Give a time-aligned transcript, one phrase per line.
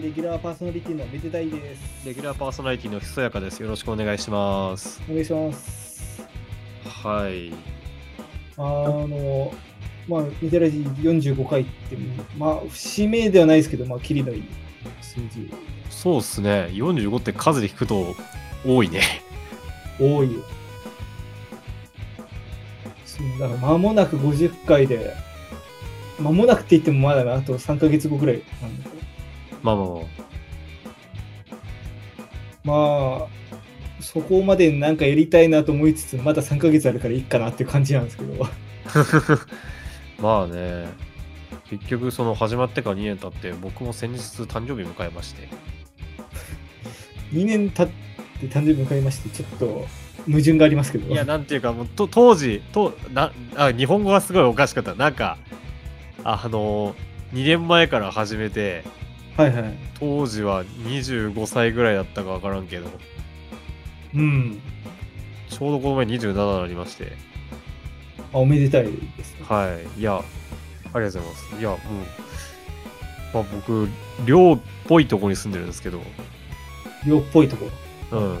[0.00, 2.06] 私、レギュラーパーソナリティのめでたいです。
[2.06, 3.60] レギュラーパーソナリティのひそやかです。
[3.62, 5.00] よろしくお願いします。
[5.08, 6.22] お願いします。
[6.84, 7.52] はい。
[8.56, 9.52] あの、
[10.08, 11.96] まあ、メデラジ45回って、
[12.36, 14.44] まあ、節目ではないですけど、まあ、キリのいい
[15.02, 15.50] 数字、
[15.90, 16.68] そうっすね。
[16.72, 18.14] 45って数で聞くと
[18.66, 19.02] 多いね。
[19.98, 20.40] 多いよ。
[23.40, 25.12] だから、間もなく50回で、
[26.20, 28.97] 間もなくって言ってもまだあと3ヶ月後ぐらいなんだけど、
[29.62, 30.28] まあまあまあ。
[32.64, 38.46] まあ、そこまでなんかやりたいなと思いつつ、まだ3ヶ月あるからいいかなっていう感じなんですけど。
[40.20, 40.86] まあね。
[41.70, 45.48] 結局、その始まってから2年経って、僕も先日誕生日迎えまして。
[47.32, 47.86] 2年経っ
[48.40, 49.86] て誕生日迎えまして、ちょっと
[50.26, 51.12] 矛盾がありますけど。
[51.12, 54.94] いや、なんていうか、もうと当時となあ、日本語がすごいおかしかった。
[54.94, 55.38] なんか、
[56.24, 56.94] あの、
[57.34, 58.84] 2年前から始めて、
[59.38, 59.78] はいはい。
[60.00, 62.90] 当時は25歳ぐらいだったかわからんけど、
[64.12, 64.60] うん。
[65.48, 67.12] ちょうどこの前27になりまして。
[68.32, 68.82] あおめでたい
[69.16, 69.46] ですね。
[69.48, 70.00] はい。
[70.00, 70.22] いや、あ
[70.86, 71.60] りがとうございます。
[71.60, 71.78] いや、もう、
[73.32, 73.88] まあ、僕、
[74.26, 76.02] 寮っぽいとこに住んでるんですけど、
[77.06, 77.70] 量っぽいとこ？
[78.10, 78.18] ろ。
[78.18, 78.38] うん。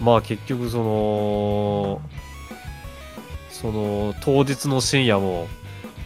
[0.00, 2.02] まあ、結局、その、
[3.50, 5.46] その、当日の深夜も、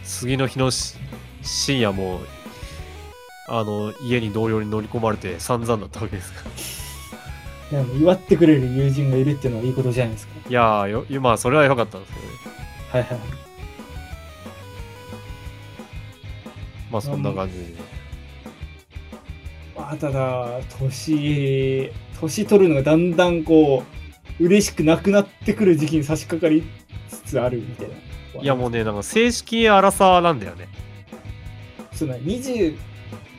[0.03, 0.97] 次の日のし
[1.41, 2.19] 深夜も、
[3.47, 6.49] あの、家に同僚に乗り込まれて散々だったわけですか
[7.71, 7.79] ら。
[7.79, 10.33] でも祝ってくれる友人がいるっていうのはいいことじゃないですか。
[10.49, 12.31] いやーよ、まあ、それは良かったんですけどね。
[12.91, 13.19] はいはい。
[16.91, 17.65] まあ、そんな感じで。
[19.75, 23.83] まあ、ただ、年、年取るのがだんだんこ
[24.39, 26.63] う、嬉しくなくなってくる時期に差し掛かり
[27.09, 28.41] つつあるみたいな。
[28.41, 30.67] いや、もうね、なんか正式荒さなんだよね。
[31.93, 32.77] つまり、20、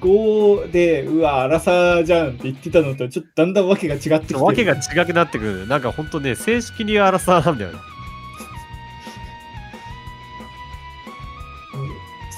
[0.01, 4.43] 5で、うわ、荒さじゃんって言ってたのと、ちょっとだんだん訳が違ってきてる。
[4.43, 5.67] 訳が違くなってくる。
[5.67, 7.79] なんか本当ね、正式に荒さなんだよね。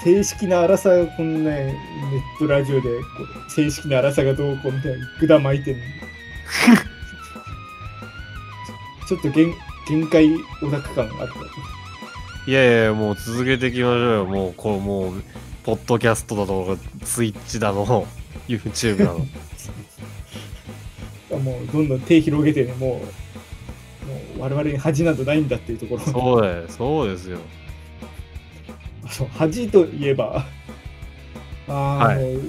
[0.05, 2.89] 正式な荒さがこんな、ね、ネットラジオで
[3.49, 5.81] 正式な荒さがどうこうみたいな管巻いてる
[9.09, 9.53] ちょっと限
[9.89, 10.31] 限界
[10.63, 11.35] おタ感があった
[12.51, 15.23] いやいやもう続けていきましょうよもうこうもう
[15.65, 18.07] ポッドキャストだとか、ツイッチだの、
[18.49, 19.27] YouTube だの。
[21.39, 27.39] もうどんどん手広げてねもうもう我々に恥などないんだっていうところそうだよ、そうですよ。
[29.11, 30.47] そう恥といえば
[31.69, 32.43] あー、はいもう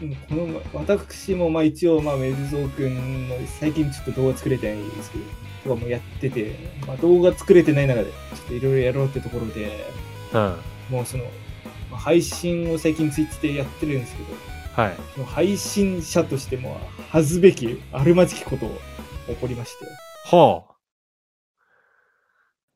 [0.00, 5.24] うんこの私もまあ一応まあメズゾー君の最近ちょっと動画作れてないですけど
[5.64, 6.54] とかもやってて、
[6.86, 8.10] まあ、動画作れてない中でちょ
[8.44, 9.90] っといろいろやろうってところで
[10.32, 10.56] うん。
[10.90, 11.32] もうその、まあ
[11.98, 14.96] 配信を最近ツイッチでやってるんですけどはい。
[15.14, 16.78] その配信者としても
[17.10, 18.78] 恥ずべきあるまじきことを
[19.28, 19.84] 起こりまして
[20.36, 20.64] は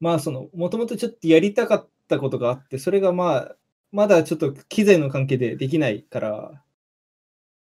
[0.01, 3.57] まあそのもともとちょっとやりたかったことがあってそれがまあ
[3.93, 6.63] まだちょっと機材の関係でできないから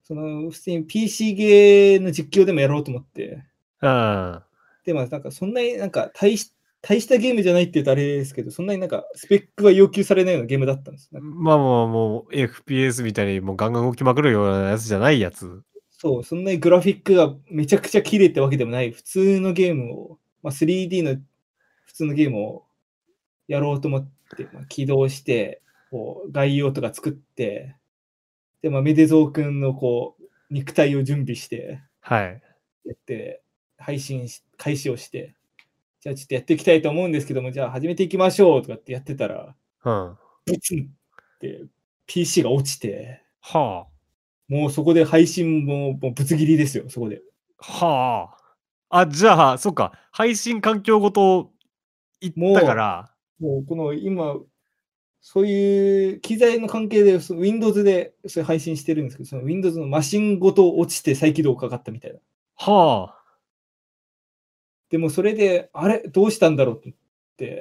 [0.04, 3.44] その普通に PC ゲーの実況でもやろうと思って
[3.80, 4.44] あ。
[4.84, 11.42] でまあなんかそんなになんか大し大したゲームじゃないって言うとあれですけどそんなになんかスペックが要求されないようなゲームだったんですうん。
[11.42, 15.62] まあまあ、もう、FPS みたいにもうガンガン動きまくるようなやつじゃないやつ。
[15.90, 21.16] そう、そんなにグラフィックがめちゃくちゃ綺麗ってわけでもない、普通のゲームを、まあ、3D の
[21.86, 22.64] 普通のゲームを
[23.48, 25.60] やろうと思って、まあ、起動して、
[25.90, 27.74] こう概要とか作って、
[28.62, 32.42] で、まあ、メデゾー君のこう肉体を準備して、はい。
[32.84, 33.42] やって、
[33.78, 35.34] 配信し開始をして、
[36.00, 39.54] じゃあちょっとやっていきたいと思うんですけども、じゃあ始めていきましょうとかってやってたら、
[39.84, 40.16] うん。
[40.46, 40.90] ブツン
[41.36, 41.64] って
[42.06, 43.86] PC が落ちて、は
[44.48, 47.20] もうそこで配信ももうぶつ切りですよ、そこで。
[47.58, 47.64] あ。
[47.64, 48.30] は
[48.90, 49.00] あ。
[49.00, 49.92] あ、じゃあ、そっか。
[50.12, 51.52] 配信環境ごと
[52.20, 54.36] 行ったから、もうこの今、
[55.20, 62.18] そういう機材の関係でその Windows でそれ配信してるんですけど、その Windows のマシンごと落ちて再起動かかったみたいな。
[62.56, 63.17] はあ。
[64.90, 66.02] でもそれで、あれ？
[66.08, 66.94] どうしたんだろうって
[67.38, 67.58] 言っ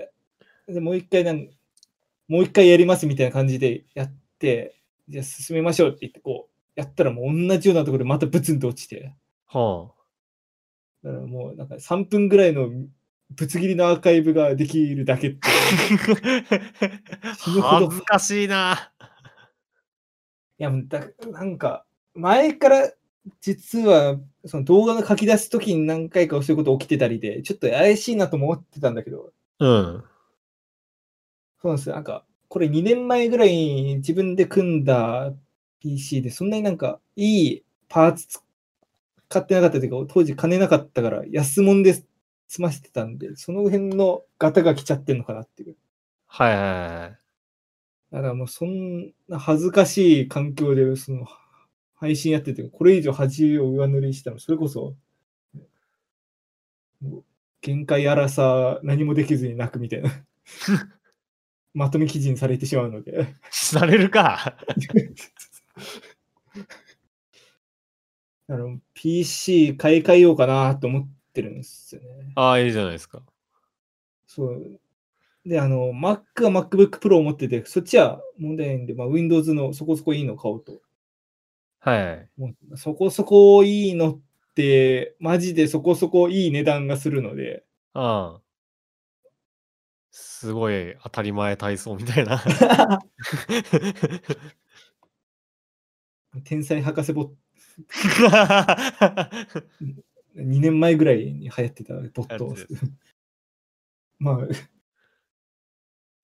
[0.67, 1.49] て、でもう一回なん、
[2.27, 4.75] もう一回やりますみたいな感じでやって、
[5.09, 9.13] じゃあ進めましょうって言って、こう、やったらもう同じようなところでまたブツンと落ちて、
[9.47, 9.91] は
[11.03, 12.69] だからもうなんか3分ぐらいの
[13.31, 15.39] ぶつ切りのアーカイブができるだけって。
[17.61, 18.91] 恥ずかしいな。
[20.59, 22.91] いや、だなんか、前から
[23.41, 30.03] 実はその動画の書き出すときに何回かそういうこと起きてたりで、ちょっと怪しいなとも思ってたんだけど、うん。
[31.61, 31.95] そうなんですよ。
[31.95, 35.33] なんか、これ2年前ぐらいに自分で組んだ
[35.79, 38.39] PC で、そんなになんかいいパーツ
[39.29, 41.93] 買ってなかったというか、当時金なかったから安物で
[42.47, 45.75] 済ませてたんで、その辺のガタが来ちゃってんのかなっていう。
[46.27, 47.19] はいはいはい。
[48.11, 51.27] だからもうそんな恥ずかしい環境で、その
[51.97, 54.95] 配信やってて、これ以上恥を上塗りしたら、それこそ、
[57.61, 60.11] 限界荒さ何もできずに泣くみたいな。
[61.73, 63.35] まとめ記事にされてしまうので。
[63.51, 64.57] されるか。
[68.49, 72.31] あの PC 買い替えようかなと思ってるんですよね。
[72.35, 73.21] ああ、いいじゃないですか。
[74.25, 74.79] そう。
[75.45, 80.81] で、あの、Mac は MacBook Pro を持ってて、そっちは問題ないんで、まあ、Windows のそこそこいいのを買おうと。
[81.87, 82.29] はい。
[82.37, 84.19] もうそこそこいいのっ
[84.55, 87.63] て、マジでそこそこいい値段がするので、
[87.93, 88.41] ああ。
[90.11, 92.43] すごい当たり前体操みたいな。
[96.43, 97.29] 天才博士ボッ
[100.35, 102.53] 2年前ぐらいに流行ってたボット
[104.19, 104.45] ま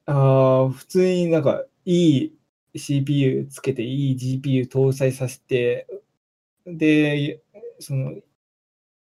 [0.08, 2.36] あ、あー普通になんかいい
[2.76, 5.88] CPU つけて、いい GPU 搭載させて、
[6.66, 7.42] で、
[7.80, 8.14] その、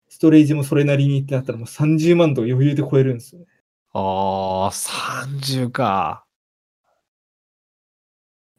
[0.08, 3.46] ストレージもそれなりにってなったらもう30万とか余裕で超えるんですよね。
[3.92, 6.24] ああ、30か。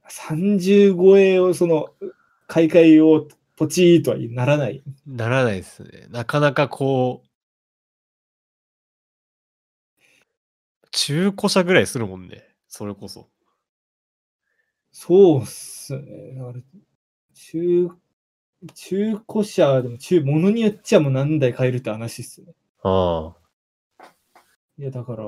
[0.09, 1.89] 30超えをその、
[2.47, 4.83] 買い替えをポチーとはならない。
[5.05, 6.07] ならないですね。
[6.09, 7.27] なかなかこう、
[10.91, 12.43] 中古車ぐらいするもんね。
[12.67, 13.29] それこそ。
[14.99, 16.33] そうっすね。
[16.35, 16.61] だから
[17.35, 17.89] 中、
[18.73, 22.55] 中古車でも中、物によっちゃもう何台買えるって話っすね。
[22.81, 23.35] あ
[24.79, 25.23] いや、だから、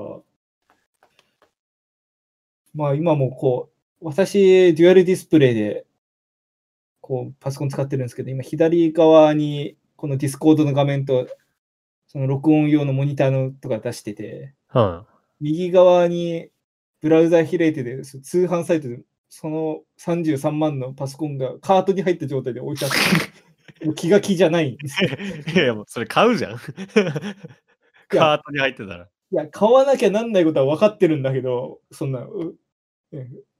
[2.74, 3.70] まあ今もこ
[4.00, 5.86] う、私、デュアルディスプレイで、
[7.00, 11.28] こう、パソコン使ってるんですけど、今左側に、この Discord の画面と、
[12.08, 14.80] その録音用のモニターのとか出してて、あ。
[14.80, 15.06] は
[15.40, 16.48] 右側に
[17.00, 22.90] ブラウザ開いてて、そ通販サイトでその33万のパソコンがカートに入った状態で置いてあっ
[23.78, 25.08] て、 もう気が気じゃないんですよ。
[25.08, 25.52] い。
[25.54, 26.58] いや、もうそれ買うじゃん。
[28.08, 29.08] カートに入ってたら。
[29.32, 32.26] いや、買わなきゃなんないことは分かってるんだけど、そんな、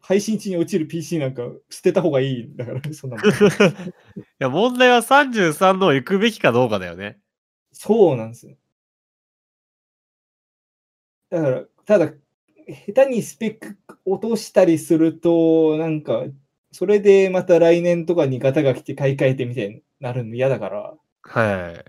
[0.01, 3.23] 配信地に落ちる PC なんか捨てた方がいいんだから、 そんな い
[4.41, 7.21] や、問題は33の行くべきかどうかだよね。
[7.73, 8.57] そうなんですよ。
[11.31, 12.13] だから、ただ、
[12.73, 16.25] 下手にスペック落としたりすると、なんか、
[16.73, 21.85] それでまた来年とかにガタが来て買い替えてみたいになるの嫌だから、はい。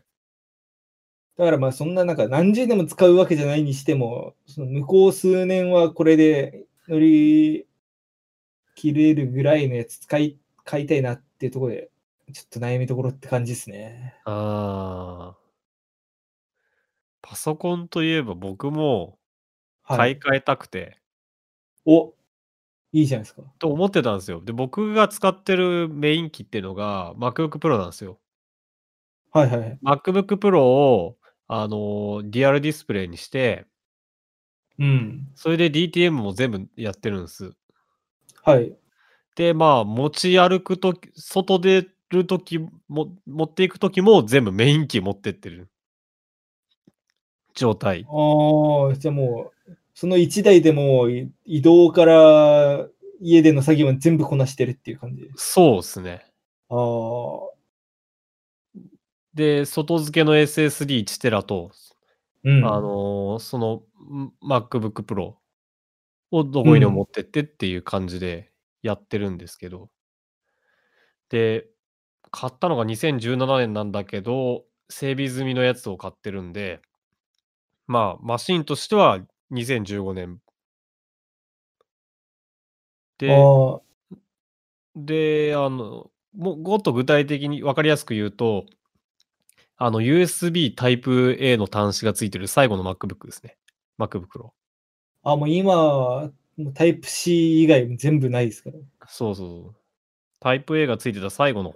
[1.37, 7.67] だからまあそんななんか何十年も使うわけじゃないにしても、その向こう数年はこれで乗り
[8.75, 11.91] 切れるぐらいのやつ使い、買いたいなっていうところで、
[12.33, 14.15] ちょっと悩みどころって感じですね。
[14.25, 15.37] ああ。
[17.21, 19.17] パソコンといえば僕も
[19.97, 20.17] はい。
[20.17, 20.97] 買い替えたくて、
[21.85, 22.13] お
[22.93, 23.41] いいじゃないですか。
[23.59, 24.41] と思ってたんですよ。
[24.41, 28.19] で、僕が使ってるメイン機っていうのが MacBook Pro なんですよ。
[29.31, 29.79] はいはいはい。
[29.83, 31.17] MacBook Pro を、
[31.47, 33.65] あの、デュアルディスプレイにして、
[34.79, 35.27] うん。
[35.35, 37.51] それで DTM も全部やってるんです。
[38.43, 38.75] はい。
[39.35, 45.69] で、まあ、持ち歩くとき、外出るときも、持っていくときも全部メイン機持ってってる
[47.53, 48.05] 状態。
[48.09, 49.60] ああ、じゃあもう、
[49.93, 51.07] その1台でも
[51.45, 52.87] 移動から
[53.21, 55.29] 家での作業は全部こなしてるっていう感じ。
[55.35, 56.25] そうですね。
[56.69, 57.51] ああ、
[59.33, 61.71] で、外付けの SSD1 テラと、
[62.43, 62.65] うん。
[62.65, 65.35] あのーそのん MacBook Pro
[66.31, 69.89] をどこにでも持ってってっていう感じでやってるんですけど、
[71.29, 71.67] で、
[72.31, 76.81] 買ったのが2017年なんだけど、整備済みのやつを買ってるんで、
[77.87, 79.19] まあ、マシンとしては
[79.51, 80.39] 2015年。
[83.17, 83.81] で、ああ、
[84.95, 88.65] で、あの、ももっと具体的に分かりやすく言うと、
[89.77, 93.57] あの、USB Type A の端子がついてる最後の MacBook ですね。
[93.99, 94.51] MacBook Pro。
[95.23, 96.31] あ、もう今
[96.73, 98.77] タイプ C 以外全部ないですから。
[99.07, 99.75] そうそう。
[100.39, 101.75] タイプ A がついてた最後の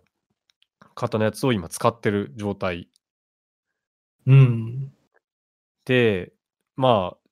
[0.96, 2.90] 型のやつを今使ってる状態
[4.26, 4.92] うん。
[5.86, 6.34] で、
[6.76, 7.25] まあ、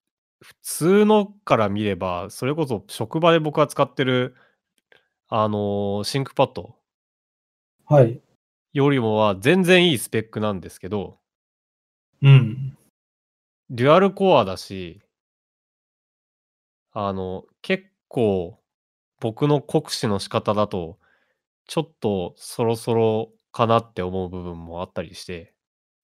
[0.43, 4.35] 普通のから見れば、それこそ職場で僕が使ってる、
[5.29, 6.75] あのーシンクパッド
[7.85, 8.21] はい。
[8.73, 11.17] よりもは全然いいスペックなんですけど、
[12.21, 12.77] うん。
[13.69, 15.01] デュアルコアだし、
[16.91, 18.59] あの、結構
[19.19, 20.97] 僕の酷使の仕方だと、
[21.65, 25.53] ちょっとそろそろかなって思う部分もあったりして。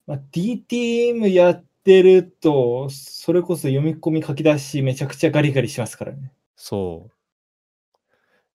[0.06, 6.32] まあ、DTM やってると、それこそ読み込み書き出しめちゃくちゃガリガリしますからね。
[6.56, 7.12] そう。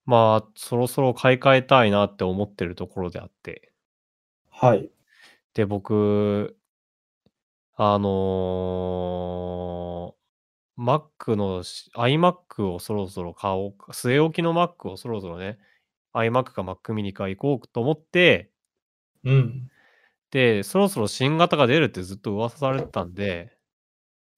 [0.05, 3.72] まあ、そろそろ買い替えたいなって思ってるところであって。
[4.50, 4.89] はい。
[5.53, 6.58] で、僕、
[7.75, 15.58] あのー、Mac のし iMac をそろそろ買おうか、据え置きの Mac をそろそろね、
[16.13, 18.51] iMac か Mac mini か行こうと思って、
[19.24, 19.70] うん。
[20.32, 23.58] で、そろそろ新型が出るってずっと噂されてたんで、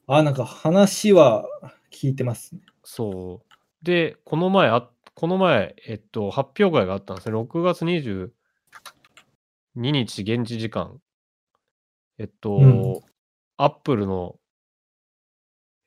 [0.08, 1.46] あ、なんか話は
[1.91, 2.62] 聞いてますね。
[2.84, 3.86] そう。
[3.86, 7.36] で、この前あ、この前、えっと、発表会があったんですね。
[7.36, 8.32] 6月22
[9.75, 11.01] 日現地時間。
[12.17, 13.01] えっと、うん
[13.60, 14.39] アップルの、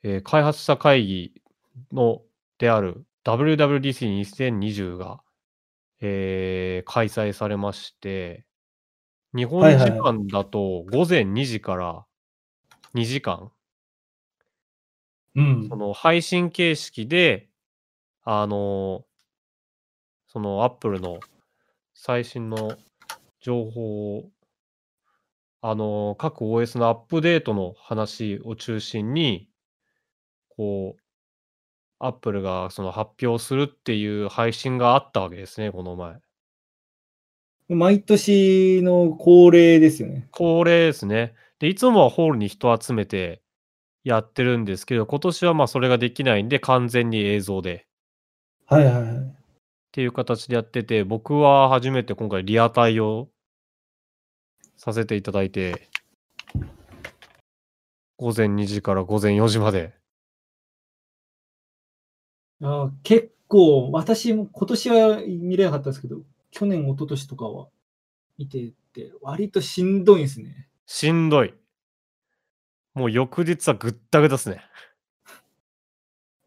[0.02, 1.42] えー開発者会議
[1.92, 2.22] の
[2.58, 5.22] である WWDC2020 が、
[6.00, 8.44] えー開催されまして、
[9.34, 12.06] 日本時間だと午前2時から
[12.94, 13.50] 2時間、
[15.34, 15.76] うんそ。
[15.76, 17.48] の配信形式で、
[18.24, 19.04] あの、
[20.28, 21.20] そのアップルの
[21.94, 22.76] 最新の
[23.40, 24.30] 情報を、
[25.62, 29.48] あの、各 OS のアップデートの話を中心に、
[30.50, 31.02] こう、
[32.00, 36.20] アップルがその発表するっていう配信があったわけですね、この前。
[37.74, 40.26] 毎年の恒例ですよね。
[40.32, 41.34] 恒例ですね。
[41.60, 43.42] で、いつもはホールに人集めて
[44.02, 47.86] やってるんですけど、今年はまあそれができないんで、完全に映像で。
[48.66, 49.16] はいはいはい。
[49.16, 53.28] っていう形でやってて、僕は初めて今回リアタイを
[54.76, 55.88] させていただいて、
[58.16, 59.94] 午前2時から午前4時まで。
[62.62, 67.68] あ結構、私も今年は見れなかったですけど、去年、一昨年とかは
[68.38, 70.68] 見てて、割としんどいんですね。
[70.86, 71.54] しんどい。
[72.94, 74.60] もう翌日はぐったぐたですね。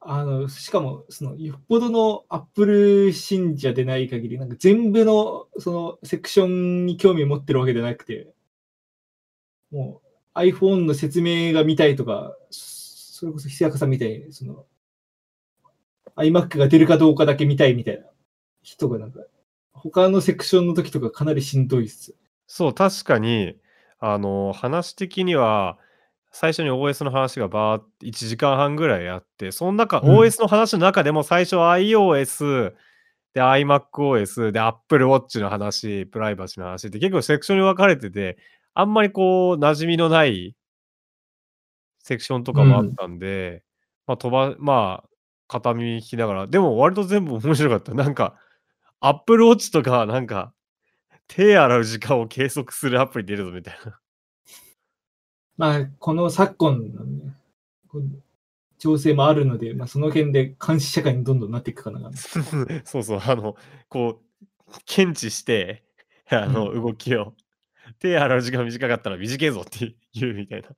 [0.02, 8.34] あの、しかも、その、よっぽどのアップル信者でない限り、なんか全部の、その、セクションに興味を持ってるわけじゃなくて、
[9.72, 10.02] も
[10.36, 14.66] う、iPhone の説明が見たいとか、それこそ、久坂さんみたいに、その、
[16.18, 18.06] iMac が出るかどうかだけ見たいみたいな
[18.62, 19.22] 人がなんか、
[19.74, 22.16] 他のセクションの時とかかなりしんどいっす。
[22.48, 23.56] そう、確かに、
[24.00, 25.78] あの、話的には、
[26.32, 32.74] 最初に OS の話がバーって1時間半ぐらいあって、その中、うん OS の話の中でも最初は iOS、
[33.34, 38.38] で iMacOS、で Apple Watch の話、プライバシーの話って結構セクションに分かれてて、
[38.74, 40.56] あんまりこう、馴染みのない
[42.00, 43.64] セクションとかもあったんで、
[44.08, 45.10] まあ飛ば、まあ、
[45.48, 47.94] 片耳聞きながら、でも割と全部面白かった。
[47.94, 48.36] なんか、
[49.06, 50.54] Apple Watch とか、なんか、
[51.28, 54.00] 手洗う時間を計測するアプリ出るぞみたいな。
[55.58, 57.36] まあ、この昨今のね、
[57.90, 58.06] この
[58.80, 62.12] 情勢もあるので、まあ、その辺で監視社会にどんどんなっていくかな。
[62.86, 63.58] そうそう、あの、
[63.90, 65.84] こう、検知して、
[66.30, 67.36] あの、動きを。
[68.00, 70.70] 手洗う時間短かったら短いぞって言うみたいな。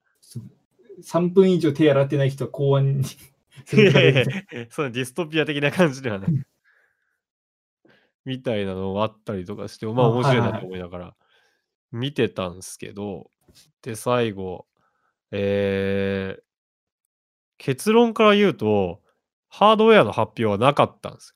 [1.03, 3.03] 3分以上手洗ってない人は公安に
[3.74, 4.25] いやいや
[4.70, 6.46] そのディストピア的な感じではね。
[8.25, 11.15] みたいなのがあったりとかして、まああ面白いなと思いながら
[11.91, 13.29] 見てたんですけど、
[13.82, 14.65] で、最後、
[15.32, 16.41] えー、
[17.58, 19.01] 結論から言うと、
[19.48, 21.36] ハードウェアの発表はなかったんです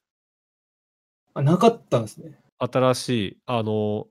[1.33, 2.31] あ、なかったんですね。
[2.31, 2.33] よ。
[2.59, 4.07] 新しい、あの、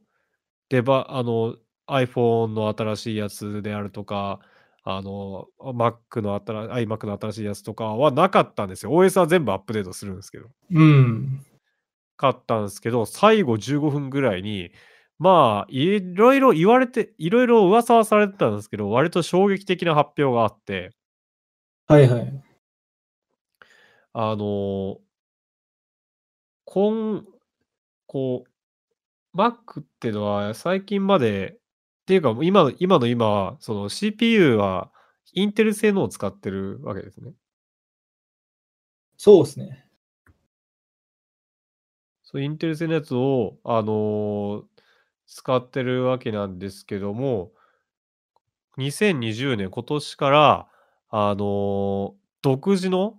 [0.71, 1.57] デバ、あの、
[1.89, 4.41] iPhone の新しいやつであるとか、
[4.85, 8.93] あの、Mac の新 iMac の新しいやつとかはなかったんですよ。
[8.93, 10.47] OS は全部アップデートするんですけど。
[10.73, 11.45] うん。
[12.19, 14.73] かったんですけど、最後15分ぐらいに、
[15.19, 20.93] まあ、いろいろ言われて、いろいろ噂はされてたんですけど、割と衝撃的な発表があって、
[21.87, 22.45] はいはい。
[24.13, 25.01] あの
[26.65, 27.27] こん、
[28.07, 28.45] こ
[29.35, 31.59] う、Mac っていうのは最近まで、っ
[32.07, 34.91] ていうか今の、今の今は、その CPU は
[35.33, 37.33] インテル製のを使ってるわけですね。
[39.17, 39.88] そうですね。
[42.31, 44.65] そう、インテル製のやつを、あの
[45.27, 47.53] 使ってるわけなんですけども、
[48.77, 50.69] 2020年、今年から、
[51.09, 53.19] あの独自の、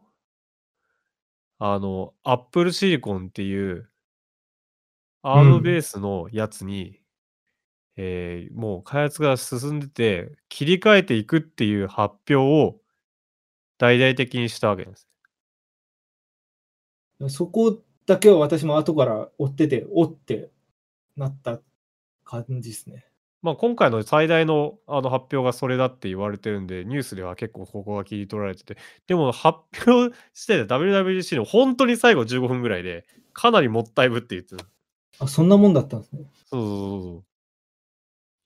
[1.58, 3.89] あの、Apple Silicon っていう、
[5.24, 7.01] ARM ベースのやつに、
[7.98, 12.80] えーもう開発が進んでて、切り替えていくっていう発表を
[13.80, 15.08] 大々的にしたわけです。
[17.30, 20.50] そこだけは私も後から追ってて、おって
[21.16, 21.60] なった
[22.24, 23.06] 感じですね。
[23.44, 34.66] まあ、今回の最大のあの発表がそれだって言われてるんで、ニュースでは結構ここが切り取られてて、でも発表してた WWDC の本当に最後15分ぐらいで、かなりもったいぶって言ってた。
[35.20, 36.24] あ、そんなもんだったんですね。
[36.48, 37.24] そうそうそうそう。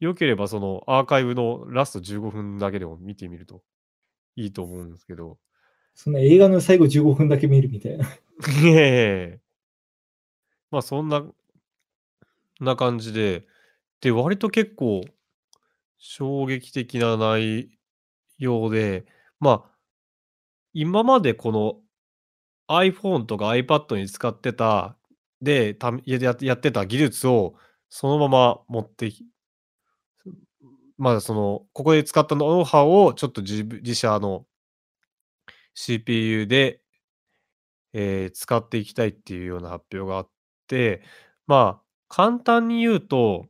[0.01, 3.63] 良ければそのアーカイブのラスト15分だけでも見てみると
[4.36, 5.38] いいと思うんですけど。
[5.96, 8.05] そんな映画の最後15分だけ見るみたいな。
[8.62, 9.42] いえいえ。
[10.74, 11.24] まあそんな、
[12.60, 13.46] な感じで、
[14.01, 15.03] で、割と結構
[15.98, 17.80] 衝撃的な内
[18.38, 19.06] 容で、
[19.39, 19.72] まあ、
[20.74, 21.80] 今までこの
[22.70, 24.98] iPhone とか iPad に使ってた、
[25.42, 27.56] で、たややってた技術を
[27.89, 29.12] そのまま持って
[30.98, 34.46] まあその、ここで使ったノウハウをちょっと自自社の
[35.75, 36.82] CPU で、
[37.94, 40.30] えー使っていきたいっていうような発表があっ、
[41.48, 43.48] まあ、簡単に言うと、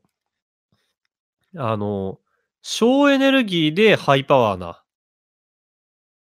[1.56, 2.20] あの、
[2.62, 4.84] 省エネルギーでハイパワーな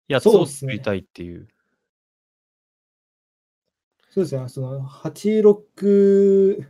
[0.06, 1.48] やつをそうっすね作りたいっていう。
[4.10, 4.48] そうですね。
[4.48, 6.64] その86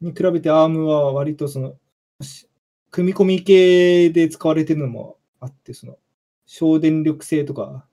[0.00, 1.76] に比べて ARM は割とその、
[2.20, 2.48] し
[2.90, 5.98] 組み込み系で使われてるのもあって、その
[6.46, 7.86] 省電力性とか、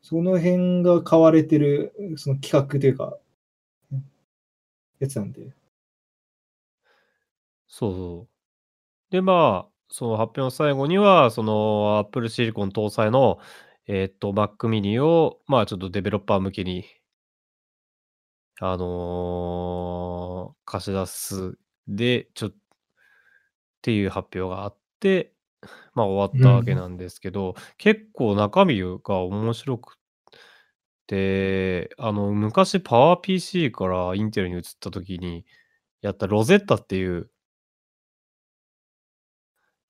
[0.00, 3.18] その辺が買われてるその企画というか、
[5.00, 5.54] やつなんで。
[7.68, 9.12] そうそう。
[9.12, 13.40] で、まあ、その発表の最後には、その Apple Silicon 搭載の、
[13.86, 16.84] えーっと、Mac mini を、まあちょっとデベロッパー向けに、
[18.60, 22.54] あのー貸し出すで、ちょっっ
[23.82, 25.32] ていう発表があって、
[25.94, 29.98] まあ終わったわけなんですけど、結構中身が面白く
[31.06, 35.44] て、あの、昔 PowerPC からインテルに移った時に
[36.02, 37.30] やった Rosetta っていう、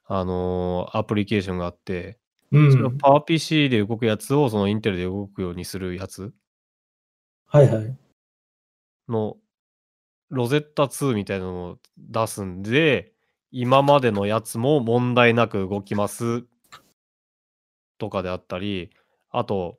[0.05, 2.19] あのーアプリケーションがあって、
[2.53, 2.97] うそれをん。
[2.97, 6.33] PowerPC で動くやつをそのインテルで動くようにするやつ
[7.47, 7.97] はいはい。
[9.09, 9.37] の
[10.31, 13.13] Rosetta 2みたいなのを出すんで、
[13.53, 16.45] 今までのやつも問題なく動きます
[17.99, 18.91] とかであったり、
[19.31, 19.79] あと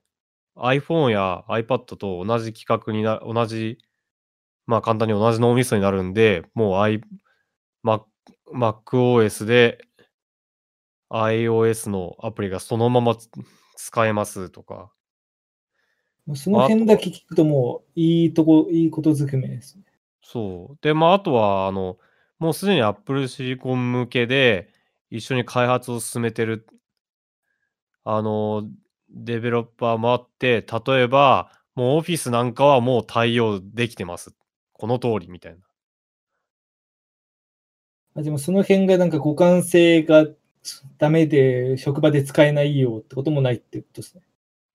[0.58, 3.78] iPhone や iPad と同じ規格にな、同じ、
[4.65, 7.02] まあ簡単に同じ脳みそになるんで、もう i、
[7.84, 8.04] Mac、
[8.54, 9.88] MacOS で
[11.10, 13.30] iOS のアプリがそのままつ
[13.76, 14.91] 使えますとか、
[16.36, 19.84] その辺だけ聞くともういいとこ、いいことずくめですね。
[20.22, 20.78] そう。
[20.82, 21.98] で、まあ、あとは、あの、
[22.38, 24.70] もうすでに Apple Silicon 向けで
[25.10, 26.67] 一緒に開発を進めてる、
[28.04, 28.67] あの、
[29.10, 34.34] デベロッパーもあって、例えば、もう Office なんかはもう対応できてます。
[34.74, 35.60] この通りみたいな。
[38.15, 40.26] あでもその辺がなんか互換性が
[40.98, 44.22] ダメで職場で使えないよってこともないってことですね。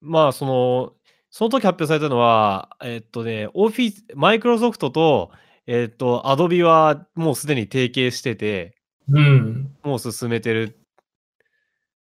[0.01, 0.93] まあ、その、
[1.31, 5.33] その時発表されたのは、えっとね、Office、マイクロソフトと、
[5.67, 8.77] えっと、Adobe はもうすでに提携してて、
[9.09, 9.75] うん。
[9.83, 10.83] もう進めてるっ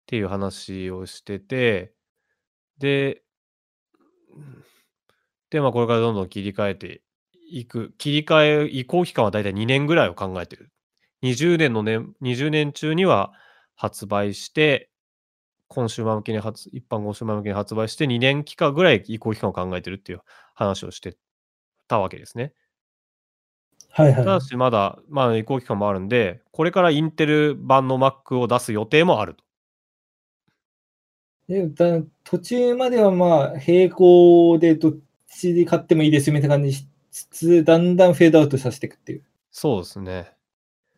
[0.06, 1.92] ていう話をしてて、
[2.78, 3.22] で、
[5.50, 7.02] で、まあこれからどんどん切り替えて
[7.50, 7.94] いく。
[7.98, 10.70] 切り替え、移行期間はだいたい2年ぐらいを考えてる。
[11.22, 13.32] 20年の年、20年中には
[13.74, 14.90] 発売して、
[15.68, 20.20] コンシューマー向けに発、一般コンシューマー向けに発売して2年期間ぐらい移行期間を考えてるっていう
[20.54, 21.16] 話をして
[21.88, 22.52] たわけですね。
[23.90, 29.44] はいはただしまだ、まあ移行期間もあるんで、これからインテル版の Mac を出す予定もあると。
[31.48, 31.52] い。
[31.52, 34.94] でだ途中まではまあ並行でどっ
[35.28, 40.32] ちで買ってもいいですよみたいな感じにしつつ、だんだんフェードアウトさせていくっていうそうですね。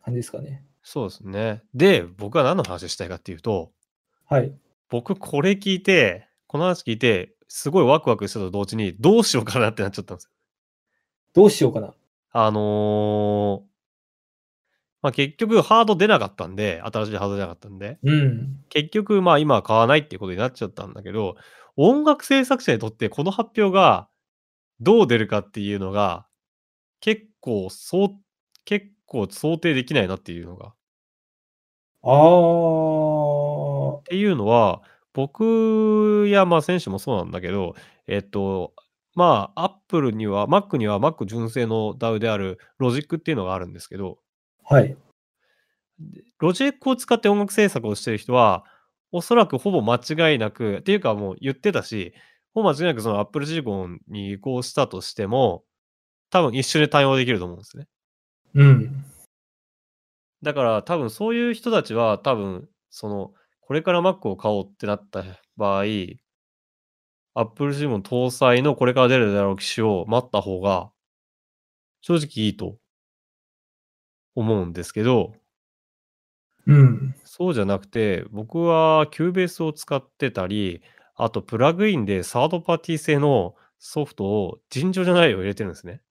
[0.03, 0.63] 感じですかね。
[0.83, 1.63] そうですね。
[1.73, 3.71] で、僕は何の話したいかっていうと、
[4.27, 4.53] はい。
[4.89, 10.31] 僕これ聞いて、この話聞いて、すごいワクワクしたと同時に、どうしようかなってなっちゃったんですよ。
[11.33, 11.93] どうしようかな。
[12.33, 13.70] あのー
[15.01, 18.59] まあ、結局ハード出なかったんで、新しいハード出なかったんで、うん。
[18.69, 21.35] 結局まあ今は買わないっていうことになっちゃったんだけど、
[21.75, 24.07] 音楽制作者にとってこの発表が
[24.79, 26.27] どう出るかっていうのが、
[26.99, 28.09] 結構そう、
[28.65, 30.73] 結構想定できないなっていうのが。
[32.03, 32.11] あ
[33.97, 34.03] あっ。
[34.03, 34.81] ていうのは、
[35.13, 37.75] 僕やまあ選手もそうなんだけど、
[38.07, 38.73] えっと、
[39.13, 44.19] まあ、Apple には、Mac には Mac 純正の DAW である Logic っていうのがあるんですけど、
[44.63, 44.95] はい。
[46.39, 48.65] ロジックを使って音楽制作をしてる人は、
[49.11, 52.13] おそらくほぼ間違いなく、っていうかもう言ってたし、
[52.53, 55.63] ほぼ間違いなくその Apple Silicon に移行したとしても、
[56.29, 57.87] 多分一緒に対応できると思うんですね。
[58.55, 59.05] うん。
[60.41, 65.23] だから多分そういう人たちは多分そのこれから Mac を買おうってなった
[65.55, 65.83] 場合
[67.35, 70.91] Apple Silicon 搭載のこれから出るだろう機種を待った方が
[72.01, 72.77] 正直いいと
[74.35, 75.33] 思うんですけど
[76.67, 77.15] うん。
[77.25, 80.81] そうじゃなくて僕は Cubase を使ってたり
[81.15, 86.01] あとプラグインでサードパーティー製のソフトを尋常じゃないを入れてるんですね。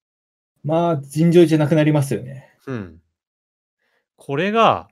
[0.65, 2.51] まあ、尋常じゃなくなりますよね。
[2.67, 3.01] うん。
[4.17, 4.89] これが、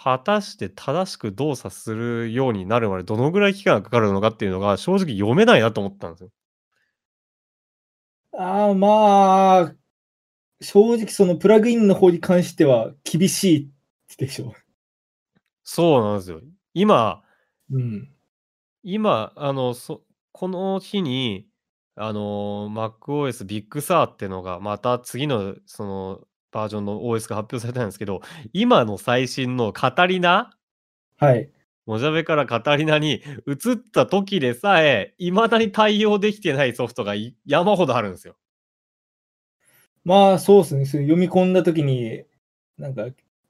[0.00, 6.30] 果たして正しく動作するようになるまでどのぐらい期間がかかるのかっていうのが正直読めないなと思ったんですよ。
[8.32, 9.74] ああ、まあ、
[10.60, 13.70] 正直そのプラグインの方に関しては厳し
[14.10, 14.54] いでしょ
[15.62, 16.40] そうなんですよ。
[16.74, 17.22] 今、
[17.70, 17.78] う。
[17.78, 18.08] うん。
[18.82, 21.46] 今、あの、そこの日に、
[21.94, 26.20] あの、MacOS Big Sur っていうのが、また次のその
[26.52, 30.56] バージョンの OS が発表されたんですけど、今の最新のカタリナ
[31.18, 31.50] はい。
[31.86, 38.36] モジャベからカタリナに移った時でさえ、未だに対応できてないソフトがい山ほどあるんですよ。
[40.04, 40.84] まあ、そうですね。
[40.86, 42.24] それ読み込んだときに、
[42.78, 43.06] なんか、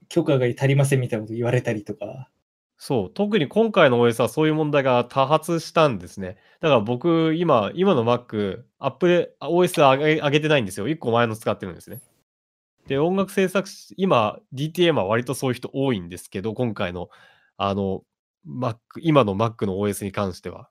[0.08, 2.30] 許可が足りませんみたいなこと言われたりとか。
[2.78, 6.37] そう、特に今回の OS はそういう問題が多発したんですね。
[6.61, 10.88] だから僕、今、今の Mac、アップで OS 上げ上げてないんですよ。
[10.88, 12.00] 1個前の使ってるんですね。
[12.87, 17.11] で、音楽制作し、今、DTM は割とそういう人多いんですけど、今回の、
[17.56, 18.02] あの、
[18.46, 20.70] Mac、今の Mac の OS に関しては。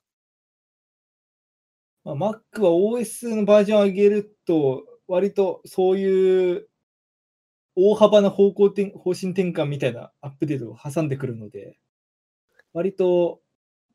[2.06, 6.68] まあ、Mac は OS のバージョンを上げると、割とそういう
[7.76, 11.78] 大幅な方向転方針転換みたいなアップデートを挟んでくるので、
[12.74, 13.40] 割と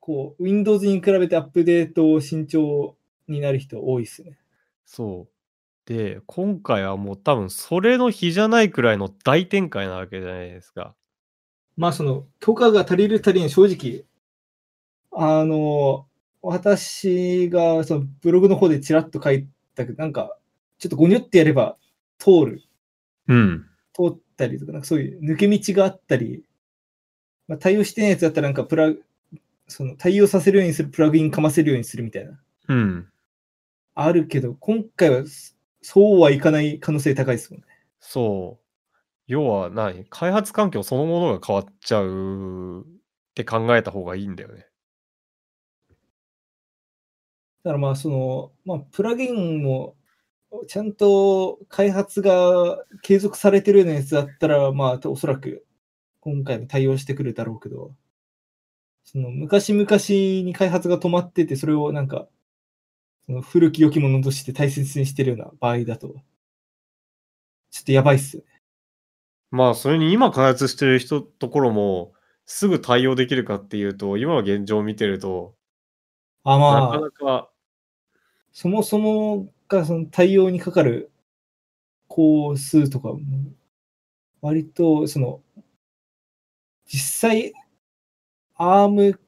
[0.01, 2.95] こう Windows に比べてアップデート慎重
[3.29, 4.39] になる人多いですね。
[4.87, 5.33] そう。
[5.85, 10.95] で、今回はもう多分それの日じゃないくらいの大展開なわけじゃないですか。
[11.77, 14.05] まあその許可が足りる足りない正直、
[15.11, 16.07] あの、
[16.41, 20.37] 私がそのブログの方でちらっと書いたけど、なんか
[20.83, 21.77] ちょっとゴニョってやれば
[22.19, 22.63] 通る
[23.29, 23.67] うん。
[23.95, 26.45] 通ったりとか、なんかそういう抜け道があったり、
[27.47, 28.93] まあ、対応してないやつだったらなんかプラ
[29.69, 33.09] その対応させるようにするプラグインかませるようにするみたいな、うん。
[33.95, 37.67] あるけど、今回はそそうはいかない可能性高いですもんね。
[38.01, 38.97] そう。
[39.29, 42.85] 要は何開発環境そのものが変わっちゃうっ
[43.35, 44.67] て考えた方がいいんだよね。
[47.63, 49.95] だからまあその、まあ、プラグインも
[50.67, 55.65] ちゃんと開発が継続されてるようなやつだったら、まあおそらく
[56.21, 57.95] 今回も対応してくるだろうけど、
[59.05, 59.87] その昔々
[60.45, 62.29] に開発が止まってて、それをなんか、
[63.27, 66.15] その古き良きものとして大切にしてるような場合だと、
[67.71, 68.63] ちょっとやばいっすよね。
[69.51, 72.13] まあ、それに今開発してる人ところも、
[72.47, 75.55] すぐ対応できるかっていうと、今の現状を見てると、
[76.45, 77.51] あ、なまあ、かなか、
[78.53, 81.11] そもそもがその対応にかかる
[82.09, 83.21] 工数とかも、
[84.41, 85.43] 割とその、
[86.87, 87.53] 実際、
[88.59, 89.19] ARM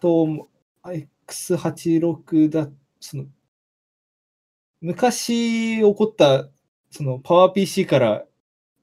[0.00, 0.48] と
[1.28, 2.68] X86 だ、
[3.00, 3.26] その、
[4.80, 6.48] 昔起こった、
[6.90, 8.24] その PowerPC から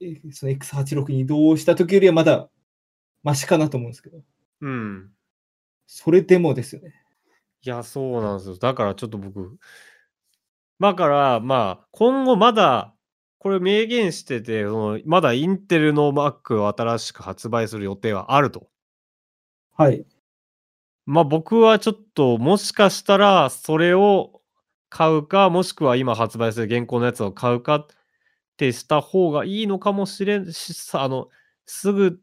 [0.01, 2.49] えその X86 に移動した時よりはまだ
[3.23, 4.21] マシかなと思うんですけど、
[4.61, 5.09] うん。
[5.87, 6.93] それでもですよね。
[7.63, 8.57] いや、そうなんですよ。
[8.57, 9.57] だからちょっと僕、
[10.79, 12.93] だから、まあ、今後まだ、
[13.39, 18.69] これ明言してて、そのまだインテルの Mac を新しく発売する予定はあると。
[19.73, 20.05] はい。
[21.05, 24.41] まあ僕はちょっともしかしたらそれを
[24.89, 27.87] 買うか、もしくは今発売する現行のやつを買うかっ
[28.57, 31.29] てした方がいいのかもしれんし、さあの、
[31.65, 32.19] すぐ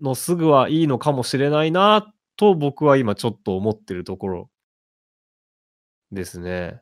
[0.00, 4.50] のすぐはいいのかもしれないなと僕は今ちょっと思ってるところ
[6.10, 6.80] ですね。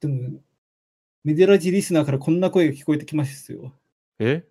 [0.00, 0.40] でも、
[1.22, 3.72] メデラジリスナーからこんな声が聞こえてきますよ。
[4.18, 4.44] え？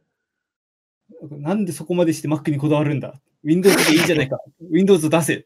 [1.31, 4.39] なんでそこまでして Mac にこだわるんだ ?Windows でいいじゃないか。
[4.71, 5.45] Windows 出せ。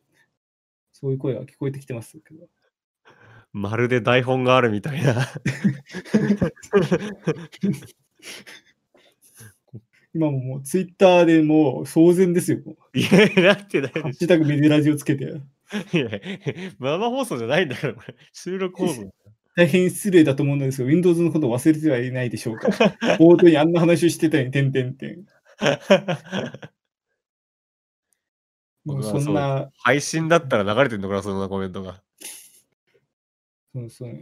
[0.92, 2.48] そういう声が聞こえてきてますけど。
[3.54, 5.16] まるで台本があるみたいな。
[10.14, 12.60] 今ももう Twitter でもう騒然ですよ。
[12.94, 13.10] いや、
[13.44, 15.26] なってないハッシュタグメデラジをつけて。
[15.26, 15.38] ょ。
[15.92, 16.10] いや、
[16.80, 18.16] 生放送じゃないんだから、これ。
[18.32, 19.12] 収録放送。
[19.56, 22.70] 大変失礼だと思うんですが、Windows のことを忘れてはいないでしょうか。
[23.18, 25.26] 冒頭にあんな話をしてたのに、てんてんてん。
[28.86, 32.04] もうそんな、配信だったら流れてんのかな、そんなコメントが。
[33.72, 34.14] そのその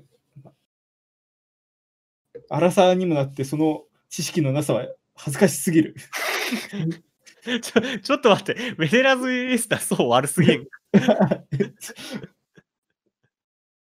[2.49, 4.87] 荒さにもなって、その知識のなさは
[5.23, 5.95] 恥ずかしすぎる。
[7.61, 10.67] ちょちょっと待って、メデラズインスタそう悪すぎん。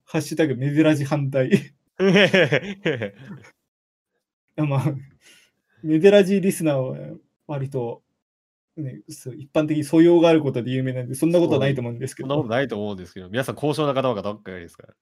[0.05, 1.51] ハッシュタグメデラジ反対。
[4.57, 4.95] まあ、
[5.83, 6.97] メデラジリスナーは
[7.47, 8.03] 割と、
[8.79, 14.95] ね、そう一般的に素養があることで有名なんで、そんなことはないと思うんですけど、そんなことないと思うんですけど、皆さん高尚な方ばっかりですから。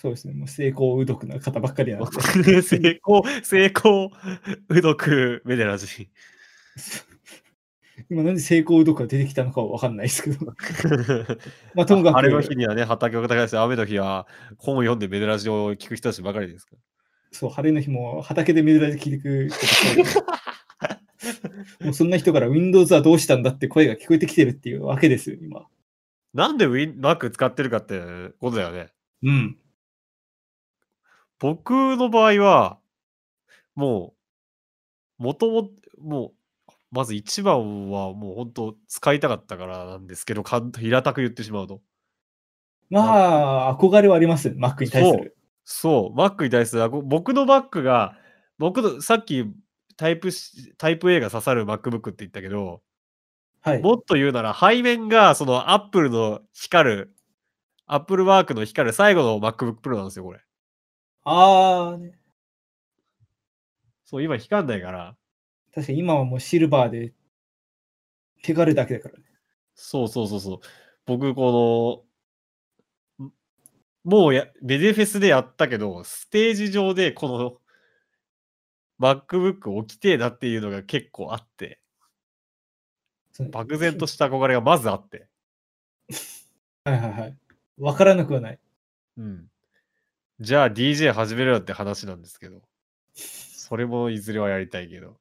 [0.00, 2.04] そうですね、もう成功うどくな方ばっかりなん
[2.44, 2.62] で。
[2.62, 4.12] 成功、成功、
[4.68, 6.08] うどく、メデラジ。
[8.08, 10.46] 今なんで成功うどくが出てきたのかは分かんないですけど、
[11.74, 16.78] まあともかく、晴れの日にはね、畑を耕して、雨の日は本を読んでメデラジを聞く人たちばかりですから。
[17.32, 20.38] そう、晴れの日も畑でメデラジ聞いてく人ばっ
[20.86, 21.00] か
[21.80, 25.66] り もうそんな人から Windows はどうしたんだって声が聞こえてきてるっていうわけですよ、今。
[26.34, 28.00] なんで Mac 使ってるかって
[28.38, 28.90] ことだよね。
[29.24, 29.58] うん。
[31.38, 32.78] 僕の場合は、
[33.74, 34.14] も
[35.18, 35.70] う、もとも、
[36.00, 36.32] も
[36.68, 41.82] う、まず一番はもう本当使いたかったからなんですけど、かん 平たく言ってしまうと。
[42.90, 45.36] まあ、憧れはあります、Mac に対する。
[45.64, 48.16] そう、Mac に対する僕の Mac が、
[48.58, 49.44] 僕のさっき
[49.96, 52.82] タイプしタイプ A が刺さる MacBook って言ったけど、
[53.60, 53.82] はい。
[53.82, 57.14] もっと言うなら背面がその Apple の光る、
[57.86, 60.40] Apple ワークの光る最後の MacBook Pro なんですよ、これ。
[61.30, 62.18] ああ、ね、
[64.04, 65.16] そう、今光んないから、
[65.74, 67.12] 確かに今はもうシルバーで
[68.42, 69.24] 手軽だけだからね。
[69.74, 70.58] そうそうそうそう。
[71.06, 72.04] 僕、こ
[73.20, 73.32] の、ん
[74.04, 77.58] もうや、メデフェスでやったけど、ステージ上でこの
[79.00, 81.80] MacBook 置きてえなっていうのが結構あって、
[83.52, 85.28] 漠然とした憧れがまずあって。
[86.84, 87.38] はいはいはい。
[87.78, 88.58] わからなくはない。
[89.16, 89.48] うん。
[90.40, 92.62] じゃあ DJ 始めるよって話なんですけど、
[93.14, 95.18] それもいずれはやりたいけど。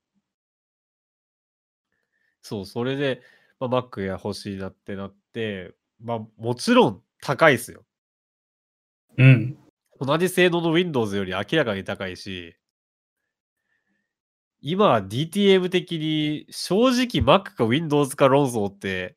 [2.41, 3.21] そう、それで、
[3.59, 7.83] まあ、Mac や欲しいなってなって、まあ、もちろん高いですよ。
[9.17, 9.57] うん。
[9.99, 12.55] 同じ性能の Windows より明らかに高いし、
[14.61, 19.15] 今は DTM 的に正直 Mac か Windows か論争って、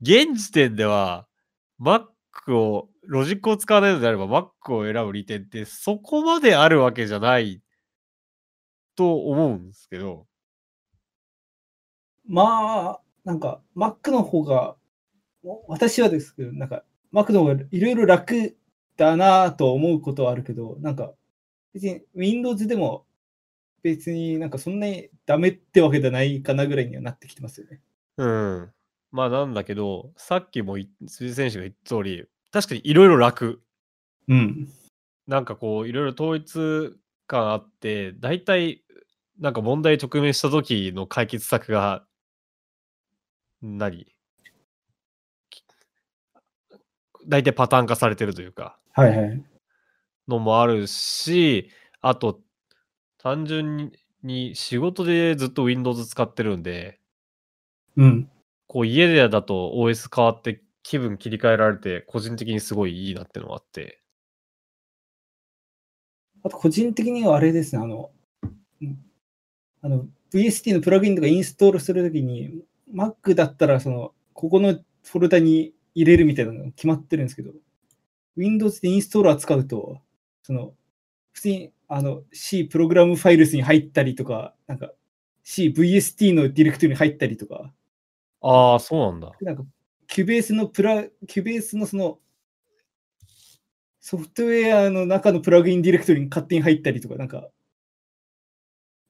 [0.00, 1.26] 現時点では
[1.80, 2.06] Mac
[2.56, 7.62] を、ロジックを使わないのであれば Mac を選ぶ利点ってそこまであるわけじゃない
[8.96, 10.26] と思うんですけど、
[12.26, 14.76] まあ、なんか Mac の方が、
[15.68, 18.56] 私はですけど、なんか Mac の方がいろいろ楽
[18.96, 21.12] だなと思うことはあるけど、なんか
[21.74, 23.04] 別に Windows でも
[23.82, 27.80] 別になんかそんなにダメってわけじゃないかなぐらいにはなってきてますよね。
[28.16, 28.70] うん。
[29.10, 33.60] まあなんだけど、さっきもい辻選手が言った通り、確かにいろいろ楽。
[34.28, 34.68] うん。
[35.26, 38.84] なんかこう、いろいろ統一感あって、大体、
[39.40, 42.04] なんか問題直面した時の解決策が、
[43.60, 44.06] 何
[45.50, 45.64] き
[47.26, 49.44] 大体パターン化されてるというか、はいはい。
[50.28, 51.70] のもあるし、
[52.02, 52.40] あと、
[53.18, 57.00] 単純にに仕事でずっと Windows 使ってるんで、
[57.96, 58.30] うん。
[58.68, 64.00] こう家でだと OS 変わって気分切り替えられて、個人的にすごいいいなってのがあって。
[66.44, 68.12] あと個人的にはあれですね、あの、
[68.80, 68.98] うん
[69.82, 77.52] あの VST のプラグインとかインストールするときに、Mac だったらその、ここのフォルダに入れるみたいなのが決まってるんですけど、
[78.36, 80.00] Windows でインストーラー使うと、
[80.42, 80.74] その、
[81.32, 84.92] 普通にあの C プログラムファイルスに入ったりとか、なんか
[85.44, 87.72] CVST のディレクトリに入ったりとか、
[88.46, 89.32] ああ、そうなんだ。
[89.40, 89.64] なんか、
[90.06, 92.18] キュベースのプラ、キュベースのその、
[94.00, 97.36] ソフトウェアの中のプラグインディレクトリに勝手に入ったりとか、なんか、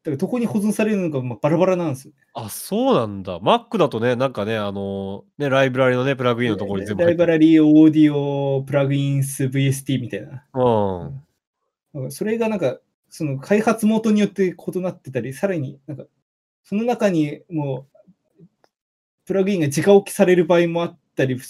[0.04, 2.14] だからどこに保存されるのかまあバラバラなんですよ。
[2.34, 3.40] あ、そうなんだ。
[3.40, 7.26] Mac だとね、なんかね、あのね、ライブラリのね、プラグインのところに全部ライ入ってる。
[7.26, 10.44] ブラリー、オーディオ、プラグインス、VST みたいな。
[10.52, 11.22] うん。
[11.94, 12.78] なんかそれがなんか、
[13.08, 16.04] その開発元によって異なってたり、さらになんか、
[16.64, 17.93] その中にもう、
[19.24, 21.40] プラグインが直置きされる場合もあったり、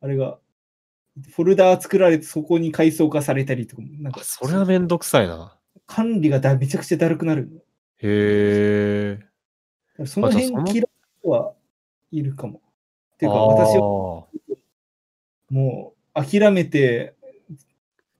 [0.00, 0.38] あれが、
[1.34, 5.56] フォルダー作られてそこに階層化されたりとかも、なんかあ、それはめんどくさいな。
[5.86, 7.64] 管理がだめちゃくちゃだるくなる。
[7.98, 9.18] へ
[9.98, 10.06] え。
[10.06, 10.86] その辺嫌い
[11.24, 11.54] は
[12.10, 12.60] いるかも。
[13.14, 14.26] っていうか、私はは。
[15.50, 17.14] もう諦めて、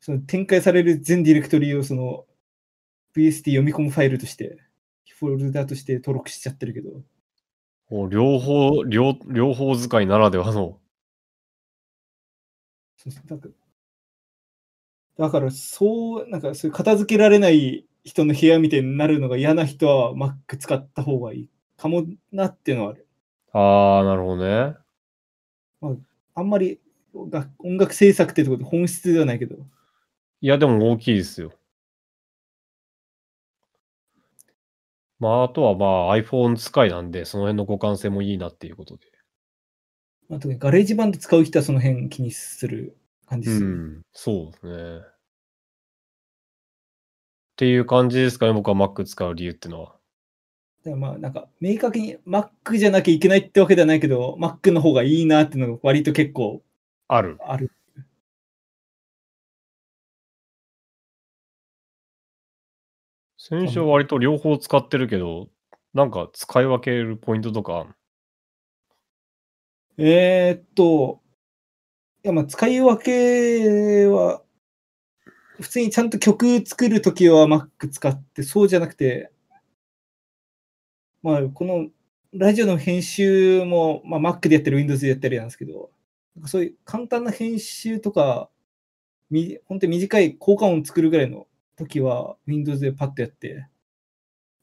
[0.00, 2.26] その展開される全ディレクトリをその
[3.16, 4.58] VST 読み込むファイルとして、
[5.18, 7.02] フォルダとして登録しちゃってるけど、
[7.90, 10.78] もう両方、両、両方使いならではの。
[12.96, 13.48] そうそうなんか
[15.18, 23.06] だから、そう、なんか、そういう片付けられない人の部屋みたいになるのが嫌な人は Mac 使った方がいいかもなっていうのはある。
[23.52, 24.76] ああ、なるほどね。
[26.34, 26.80] あんまり
[27.14, 29.56] が音楽制作ってところで本質ではないけど、
[30.40, 31.52] いや、でも大きいですよ。
[35.20, 39.06] まあ、あとはまあ iPhone 使いなんで、その辺の互換性もいいなっていうことで。
[40.30, 43.74] まあ、特に GarageBand 使う人はその辺気にする感じうですよね。
[43.76, 45.00] ん、そうですね。
[45.00, 45.02] っ
[47.56, 49.96] ていう感じですかね、僕は Mac 使う理由っていうのは。
[50.84, 56.62] だからまあなんか明確に Mac じゃなきゃいけないってわけではないけど、Mac の方がいいなっていうのが割と結構
[57.08, 57.36] ある。
[57.46, 57.70] ある。
[63.50, 65.48] 先週は割と両方使ってるけど、
[65.92, 67.88] なんか使い分けるポイントとか
[69.98, 71.20] えーっと、
[72.22, 74.40] いやまあ使い分けは、
[75.60, 79.32] 普通にちゃんと曲作るときは Mac 使って、そうじゃなくて、
[81.20, 81.88] まあこの
[82.32, 85.90] ラジオの編集も、まあ、Mac でやってる Windows でやってるなんですけど、
[86.46, 88.48] そういう簡単な編集とか、
[89.28, 91.48] み本当に短い効果音作るぐらいの
[91.80, 93.66] 時は Windows でパッとやって、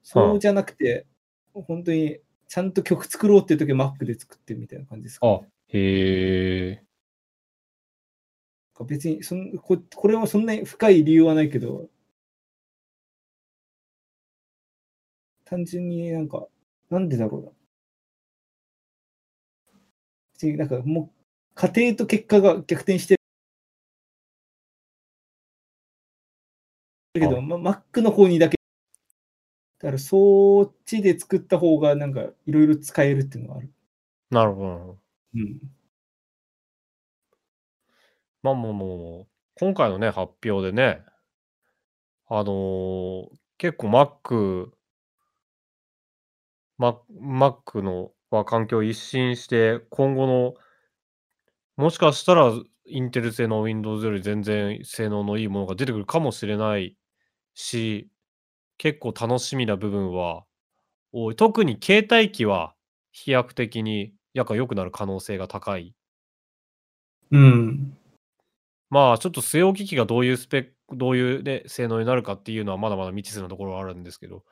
[0.03, 1.05] そうじゃなくて、
[1.53, 6.83] 本当にちゃんと曲作ろうっていう時は Mac で作ってるみたいな感じですか、あ、へえ。
[8.85, 11.89] 別にそんこ、これはそんなに深い理由はないけど、
[15.45, 16.47] 単純になんか、
[16.89, 17.51] なんでだろうな。
[20.33, 23.16] 別になんかもう、家庭と結果が逆転して
[27.19, 28.57] るけど、あま、Mac の方にだけ、
[29.79, 33.71] だからそっちで作った方がなんかいろいろ使えるっていうのはある。
[34.29, 34.99] なるほど。
[35.33, 35.59] うん。
[38.41, 41.03] まあもうもう、今回のね、発表でね、
[42.27, 44.71] あのー結構 Mac、
[46.79, 50.55] Mac, Mac のは環境を一新して、今後の、
[51.75, 52.51] もしかしたら
[52.85, 56.95] インテル製の Windows より全然性能のいいものが出てくるかもしれない
[57.57, 58.07] し、
[58.77, 60.45] 結構楽しみな部分は
[61.11, 61.35] 多い。
[61.35, 62.75] 特に携帯機は
[63.11, 65.95] 飛躍的にやか良くなる可能性が高い。
[67.31, 67.97] うん。
[68.89, 74.43] まあ、ちょっと据え置き機がどういうスペック、どういうね、性能になるかっていうのはまだまだ未知数なところはあるんですけど、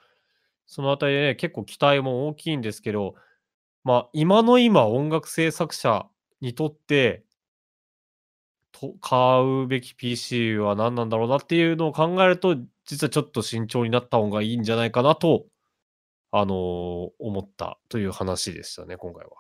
[0.65, 3.15] そのあたりでね、結構期待も大きいんですけど、
[3.83, 6.07] まあ、今の今、音楽制作者
[6.41, 7.23] にとって、
[8.71, 15.45] と買うべき PC は何なんだろうなっていうのを考えると、実はちょっと慎重になった方がいいんじゃないかなと、
[16.31, 19.31] あのー思ったという話でしたね、今回は。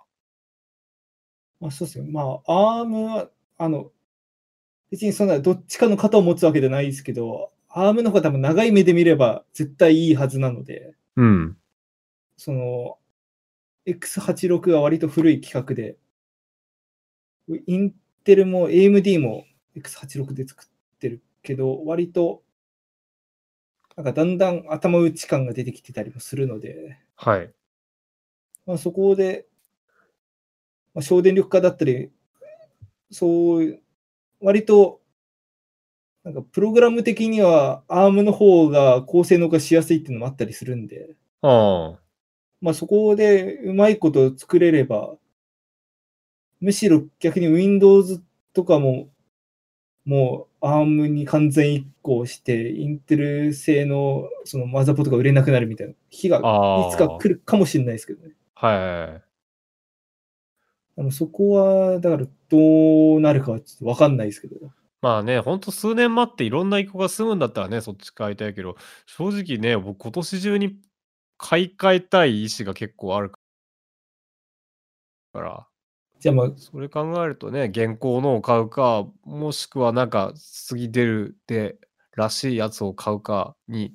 [1.59, 2.05] まあ、そうですよ。
[2.05, 3.91] まあ、ARM は、あの、
[4.91, 11.57] 別にそんなどっちかの型を持つわけじゃないですけど、ARM の方が多分長い目で見れば絶対いいはずなので、うん。
[12.37, 12.97] その、
[13.85, 15.97] X86 は割と古い規格で、
[17.67, 20.67] インテルも AMD も X86 で作っ
[20.99, 22.41] てるけど、割と、
[23.95, 27.53] なんかだんだん頭打ち感が出てきてたりもするので、はい。
[28.65, 29.45] まあ、そこで、
[30.93, 32.11] まあ、省電力化だったり、
[33.11, 33.79] そう
[34.41, 35.01] 割と、
[36.23, 41.99] なんかプログラム的には ARM の方が高性能化しやすいっていうのもあったりするんで、ああ。
[42.61, 45.15] まあそこでうまいこと作れれば、
[46.59, 48.21] むしろ逆に Windows
[48.53, 49.07] とかも、
[50.03, 56.41] もう ARM に完全移行して、インテル製のそのマザーボードが売れなくなるみたいな日がい
[56.91, 58.33] つか来るかもしれないですけどね。
[58.55, 59.25] はい。
[60.97, 64.55] あのそこは、だからどうなるかはちょっとわかんないですけど。
[65.01, 70.79] まあね、ほんと数年待っていろんな移行が済むんだったらね、そっち買いたいけど、正直ね、僕今年中に
[71.37, 73.39] 買い替えたい意思が結構あるか
[75.33, 75.67] ら、
[76.25, 81.77] じゃあまあ、それ考えるとね、現行のを買うか、もしくはなんか次出るで
[82.15, 83.93] らしいやつを買うかに、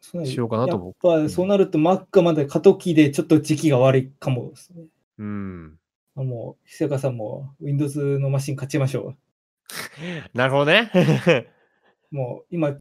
[0.00, 4.86] しようかなとや僕っぱそうなると Mac がまだ過渡期でちょっと時期が悪いかもですね。
[5.18, 5.78] うん。
[6.16, 9.14] あもう、久川さんも Windows のマシン買っちゃいましょ
[10.32, 10.90] なるほどね。
[12.10, 12.16] う。
[12.16, 12.78] もう今、ち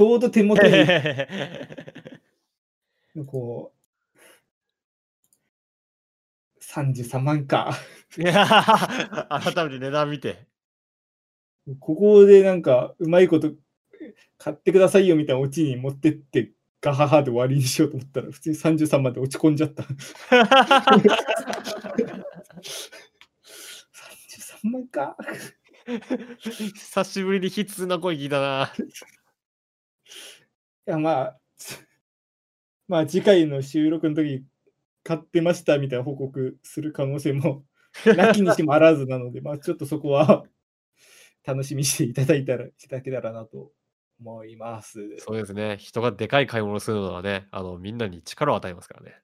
[0.00, 0.86] ょうど手元に、
[3.26, 3.79] こう、
[6.74, 7.76] 33万か。
[8.16, 8.46] いや
[9.28, 10.46] 改めて値段見て。
[11.78, 13.52] ここでなんか、うまいこと
[14.38, 19.82] 買ってくださいよみたいなオチに持ってって、ガハハで終わりにしようと思ったら、普通に33まで落ち込んじゃった。
[24.62, 25.16] ほんまか。
[26.74, 28.72] 久しぶりに悲痛な声聞いたな。
[30.86, 31.40] いや、まあ、
[32.88, 34.44] まあ、次回の収録の時
[35.02, 37.64] 買ってましたみたいな報告する可能性も
[38.16, 40.44] なきにしもあらずなので、まあ、ちょっとそこは
[41.44, 43.72] 楽しみにしていただいたら、いただけたらなと
[44.20, 45.00] 思います。
[45.18, 45.76] そうですね。
[45.78, 49.20] 人がでかい買い物をするのはね、あの、みんなに力を与えますからね。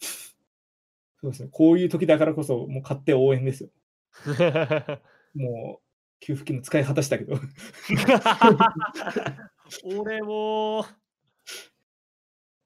[1.20, 1.48] そうですね。
[1.50, 3.70] こういう時だからこそ、もう買って応援ですよ。
[5.34, 5.86] もう、
[6.20, 7.36] 給付金の使い果たしたけど。
[9.98, 10.84] 俺も。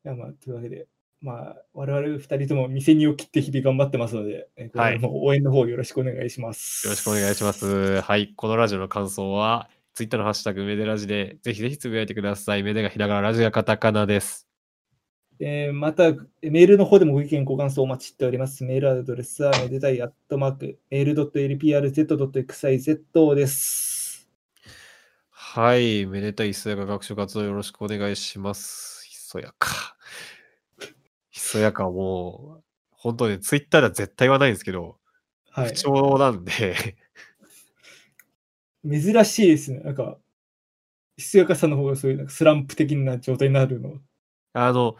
[0.04, 0.88] いやまあ、というわけで、
[1.22, 6.86] まあ、我々二人とも店にを切って日々頑張ってますので、えこれからも応援の方よろしくお願いします。
[6.86, 7.52] よろしくお願いしま。
[7.52, 8.00] す。
[8.00, 8.32] はい。
[8.34, 12.62] このラジオの感想は、ツイッターのハッシュタグメデラジで、ぜひぜひつぶやいてください。
[12.62, 14.48] メデがひらがな、ラジがカタカナです。
[15.40, 16.12] えーまた、
[16.42, 18.64] メールの方でもご意見、ご感想お待ちしております。
[18.64, 24.26] メールアドレスは、めでたいアットマーク、メール .lprz.xyz です。
[25.30, 26.06] はい。
[26.06, 29.06] めでたいひそやか学習活動よろしくお願いします。
[29.06, 29.89] ひそやか。
[31.50, 34.98] ひそやかはもう、本当にツイッターでは絶対言わないんですけど、
[35.50, 35.72] はい不。
[35.72, 36.96] 調なんで、
[38.88, 39.80] 珍しいですね。
[39.80, 40.16] なんか、
[41.16, 43.98] ひすやかさんの方がそういうなんかスランプ的な状態になるの。
[44.52, 44.94] あの、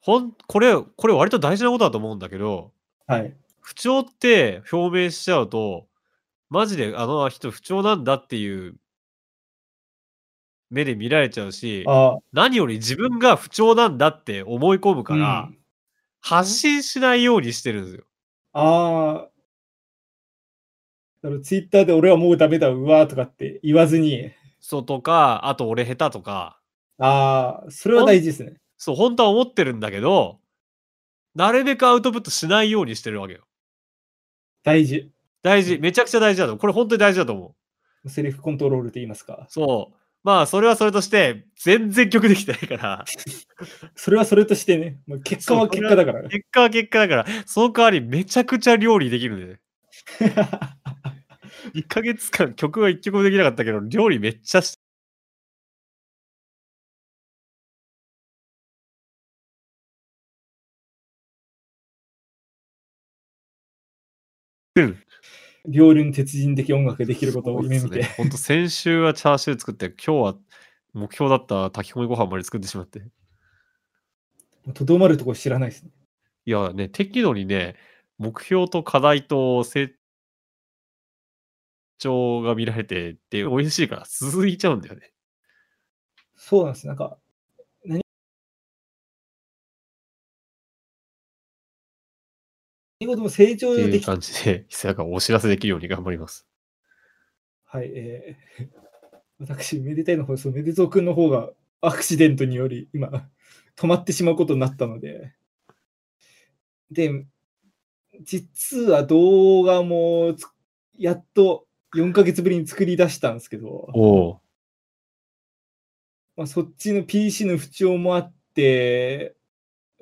[0.00, 2.72] ほん、これ、これ割と大事なことだと思うんだけど、
[3.06, 3.32] はい。
[3.60, 5.86] 不調って表明しちゃうと、
[6.50, 8.74] マジであの人不調なんだっていう
[10.70, 15.58] 目で見られちゃうし、あ何より自分が不調なんだって思い込むあ、から、うん
[16.26, 18.04] 発信しないようにしてるんですよ。
[18.52, 19.30] ああ。
[21.22, 26.58] だからツイッターで俺はもうダメだ、うわーとかって言わずに、そうとか、あと俺下手とか、
[26.98, 28.56] ああ、それは大事ですね。
[28.76, 30.40] そう、本当は思ってるんだけど、
[31.36, 33.44] なるべくアウトプットしないようにしてるわけよ。
[34.64, 35.12] 大事。
[35.44, 36.58] 大事、めちゃくちゃ大事だと思う。
[36.58, 37.54] これ本当に大事だと思
[38.04, 38.08] う。
[38.10, 39.46] セリフコントロールと言いますか。
[39.48, 39.96] そう。
[40.26, 43.04] まあ、それはそれとして、全然曲できてないから、
[43.94, 46.28] それはそれとしてね、もう結果は結果だから。
[46.28, 49.60] 結果は結果だから、その代わりめちゃくちゃ料理できるね。
[51.74, 54.78] 1ヶ月間曲は1曲もできなかったけど、料理めっちゃし
[64.74, 65.05] てる。
[65.68, 68.04] 両輪鉄人的音楽ができることを夢見て。
[68.04, 70.36] ほんと先週はチャーシュー作って、今日は
[70.92, 73.02] 目標だった炊き込みご飯まで作ってしまって。
[74.74, 75.90] とどまるとこ知らないですね。
[76.44, 77.76] いやね、適度にね、
[78.18, 79.92] 目標と課題と成
[81.98, 85.12] 長が見られてって美味しいから続いちゃうんだよね。
[86.34, 86.86] そうなんです。
[86.86, 87.18] なんか、
[93.00, 96.46] 何事も成長っていうでき感じで、ひそやかお知らせできるように頑張ります。
[97.64, 98.68] はい、えー
[99.38, 101.50] 私、めでたいの方、そう、めでぞうくんの方が
[101.82, 103.28] アクシデントにより、今、
[103.76, 105.34] 止まってしまうことになったので、
[106.90, 107.26] で、
[108.22, 110.46] 実は動画もつ
[110.96, 114.40] やっと4ヶ月ぶりに作り出したんですけど、おお。
[116.36, 119.36] まあ、そっちの PC の不調もあって、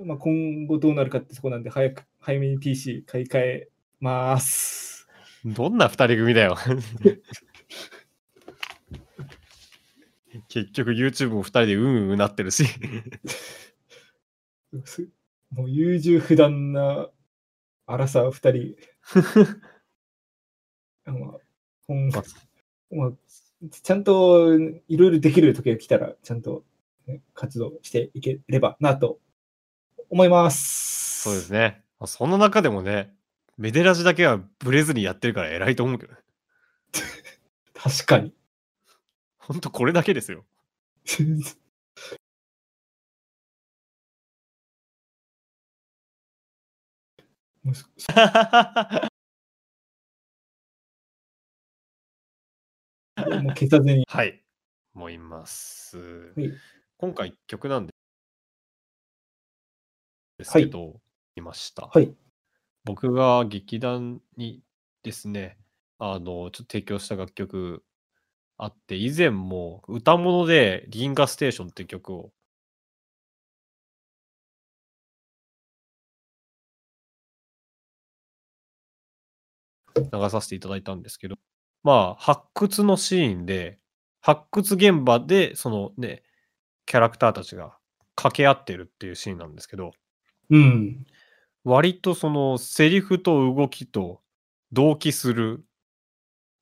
[0.00, 3.68] まあ、今後どうなるかってとこなんで、早く、早めに PC 買い替え
[4.00, 5.06] ます。
[5.44, 6.56] どんな二人組だよ。
[10.48, 12.64] 結局 YouTube も二人でうんうんうなってるし。
[14.86, 15.06] す
[15.50, 17.10] もう優柔不断な
[17.84, 18.74] 荒さ二人。
[21.04, 21.14] まあ
[21.86, 22.22] ほんま
[23.08, 23.12] あ、
[23.70, 24.54] ちゃんと
[24.88, 26.64] いろいろできる時が来たら、ちゃんと、
[27.06, 29.20] ね、活動していければなと
[30.08, 31.24] 思います。
[31.24, 31.83] そうですね。
[32.04, 33.14] まあその中でもね、
[33.56, 36.18] メデラジだけはブレずにやってるから偉いと思うけどね。
[37.72, 38.34] 確かに。
[39.38, 40.44] ほんとこれだけですよ。
[47.62, 47.74] もう
[53.16, 54.04] 消さずに。
[54.06, 54.42] はい。
[54.94, 55.98] 思います。
[56.36, 56.50] い
[56.98, 57.92] 今回曲なんで
[60.44, 61.00] すけど、
[61.36, 61.88] 見ました。
[61.92, 62.14] はい。
[62.84, 64.62] 僕が劇団に
[65.02, 65.58] ですね、
[65.98, 67.84] あの、ちょっと提供した楽曲
[68.58, 72.32] あって、以前も歌物で銀河ステーションっていう曲を
[79.96, 81.36] 流させていただいたんですけど、
[81.82, 83.78] まあ、発掘のシーンで、
[84.20, 86.22] 発掘現場で、そのね、
[86.86, 87.76] キャラクターたちが
[88.16, 89.92] 掛け合ってるっていうシーンなんですけど、
[90.50, 91.06] うん。
[91.64, 94.20] 割とそのセリフと動きと
[94.72, 95.64] 同期する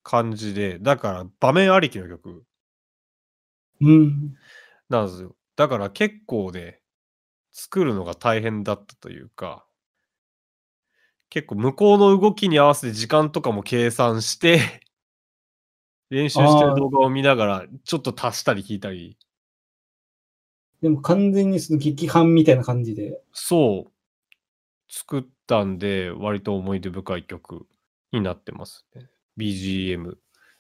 [0.05, 2.45] 感じで、だから場面ありきの曲
[3.81, 4.37] うん。
[4.89, 5.37] なんですよ。
[5.57, 6.81] だから結構ね、
[7.51, 9.67] 作るのが大変だったというか、
[11.31, 14.83] 結構向こうの動きに合わせて時間とかも計算して、
[16.11, 19.19] 練習してる動画を見ながら、ちょっと足したり引いたり、
[20.83, 23.23] でも完全にその劇伴みたいな感じで。
[23.33, 23.92] そう、
[24.95, 27.67] 作ったんで、割と思い出深い曲
[28.13, 29.09] になってますね。
[29.39, 30.17] BGM。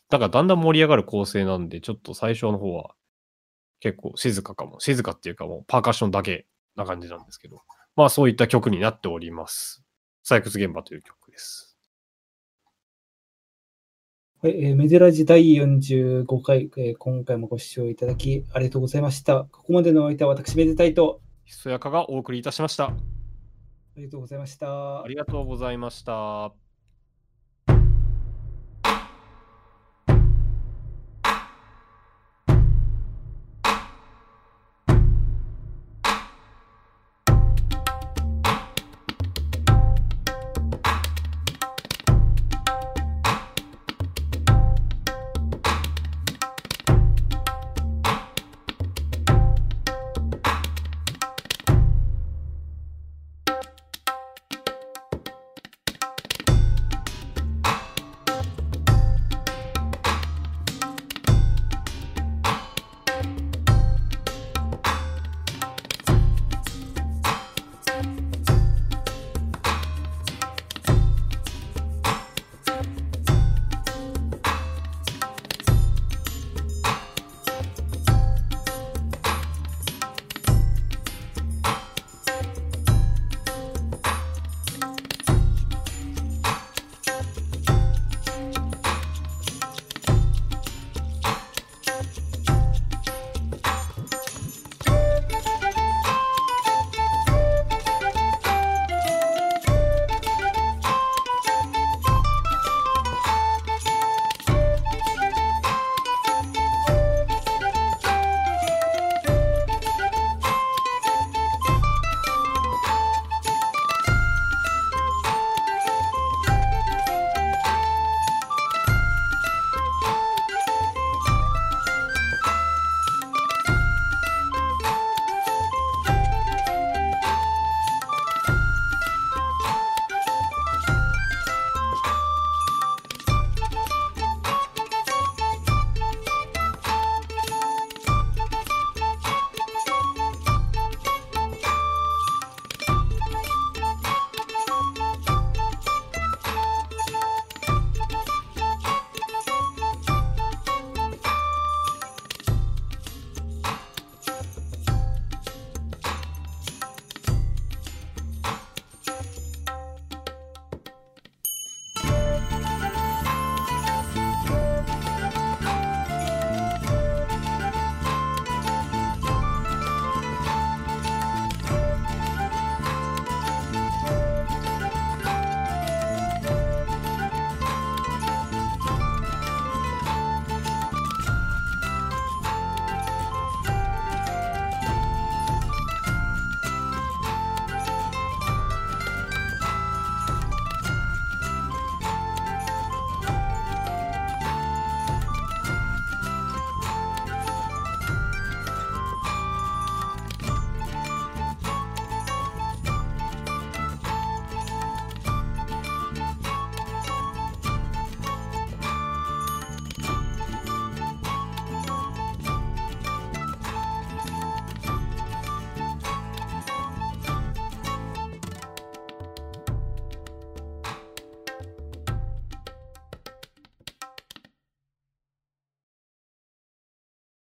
[0.09, 2.95] だからだんだん盛り上がる構成なんで、ちょっと最初の方は
[3.81, 4.81] 結構静かかも。
[4.81, 7.61] 静かっていうかもうパーカッションだけな感じなんですけど。
[7.95, 9.85] まあそういった曲になっております。
[10.27, 11.77] 採掘現場という曲です。
[14.41, 19.45] はい、えーメデラジ第45回、えー今回もご視聴いただきありがとうございました。
[19.53, 23.22] ここまでのお相手は私、めでたいと、ひそやかがお送りいたしました。
[23.97, 24.69] ありがとうございました
[25.05, 25.09] あ。
[25.09, 26.72] りがとうございました。